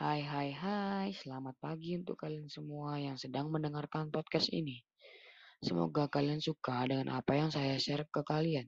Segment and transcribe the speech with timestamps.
[0.00, 4.80] Hai hai hai, selamat pagi untuk kalian semua yang sedang mendengarkan podcast ini.
[5.60, 8.64] Semoga kalian suka dengan apa yang saya share ke kalian.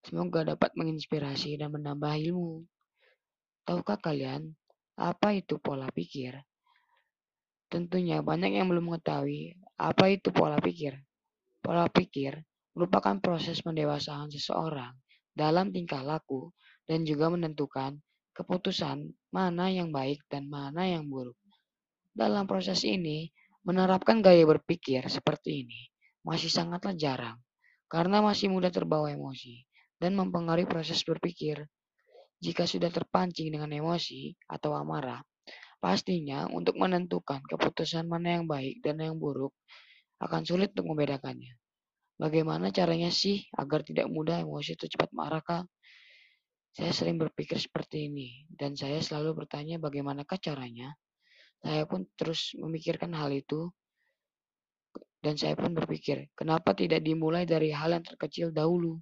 [0.00, 2.64] Semoga dapat menginspirasi dan menambah ilmu.
[3.68, 4.56] Tahukah kalian
[4.96, 6.40] apa itu pola pikir?
[7.68, 11.04] Tentunya banyak yang belum mengetahui apa itu pola pikir.
[11.60, 12.40] Pola pikir
[12.72, 14.96] merupakan proses pendewasaan seseorang
[15.36, 16.48] dalam tingkah laku
[16.88, 18.00] dan juga menentukan
[18.40, 21.36] keputusan mana yang baik dan mana yang buruk.
[22.16, 23.28] Dalam proses ini,
[23.68, 25.80] menerapkan gaya berpikir seperti ini
[26.24, 27.36] masih sangatlah jarang
[27.92, 29.68] karena masih mudah terbawa emosi
[30.00, 31.68] dan mempengaruhi proses berpikir.
[32.40, 35.20] Jika sudah terpancing dengan emosi atau amarah,
[35.76, 39.52] pastinya untuk menentukan keputusan mana yang baik dan yang buruk
[40.24, 41.60] akan sulit untuk membedakannya.
[42.16, 45.64] Bagaimana caranya sih agar tidak mudah emosi atau cepat marah, Kak?
[46.70, 50.94] Saya sering berpikir seperti ini, dan saya selalu bertanya bagaimanakah caranya.
[51.60, 53.68] Saya pun terus memikirkan hal itu,
[55.20, 58.96] dan saya pun berpikir, kenapa tidak dimulai dari hal yang terkecil dahulu?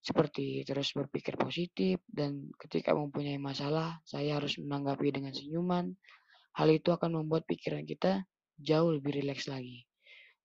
[0.00, 5.92] Seperti terus berpikir positif, dan ketika mempunyai masalah, saya harus menanggapi dengan senyuman.
[6.54, 8.22] Hal itu akan membuat pikiran kita
[8.56, 9.84] jauh lebih rileks lagi.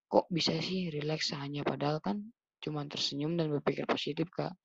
[0.09, 2.25] Kok bisa sih rileks hanya padahal kan
[2.59, 4.57] cuma tersenyum dan berpikir positif, Kak?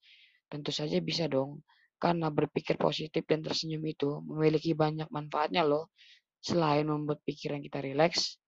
[0.55, 1.67] Tentu saja bisa dong,
[1.99, 5.91] karena berpikir positif dan tersenyum itu memiliki banyak manfaatnya loh.
[6.39, 8.39] Selain membuat pikiran kita rileks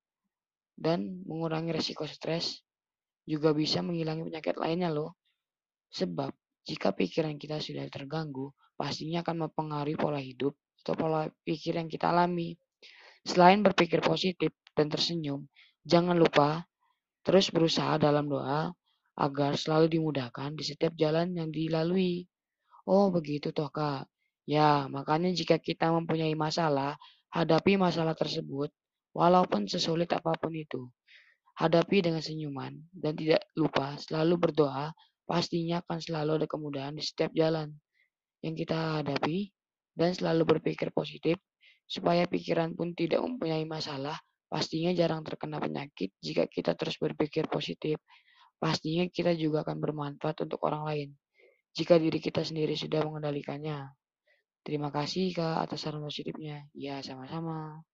[0.78, 2.62] dan mengurangi resiko stres,
[3.26, 5.18] juga bisa menghilangi penyakit lainnya loh.
[5.90, 6.30] Sebab
[6.62, 10.54] jika pikiran kita sudah terganggu, pastinya akan mempengaruhi pola hidup
[10.86, 12.54] atau pola pikir yang kita alami.
[13.26, 15.42] Selain berpikir positif dan tersenyum,
[15.82, 16.62] jangan lupa
[17.26, 18.70] Terus berusaha dalam doa
[19.16, 22.28] agar selalu dimudahkan di setiap jalan yang dilalui.
[22.86, 24.06] Oh, begitu toh, Kak.
[24.46, 26.94] Ya, makanya jika kita mempunyai masalah,
[27.34, 28.70] hadapi masalah tersebut
[29.16, 30.86] walaupun sesulit apa pun itu.
[31.56, 34.92] Hadapi dengan senyuman dan tidak lupa selalu berdoa,
[35.24, 37.72] pastinya akan selalu ada kemudahan di setiap jalan
[38.44, 39.50] yang kita hadapi
[39.96, 41.40] dan selalu berpikir positif
[41.88, 47.98] supaya pikiran pun tidak mempunyai masalah Pastinya jarang terkena penyakit jika kita terus berpikir positif
[48.56, 51.08] pastinya kita juga akan bermanfaat untuk orang lain
[51.76, 53.92] jika diri kita sendiri sudah mengendalikannya.
[54.64, 56.66] Terima kasih Kak atas saran positifnya.
[56.74, 57.84] Ya, sama-sama.